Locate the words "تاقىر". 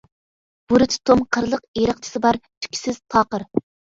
3.17-3.49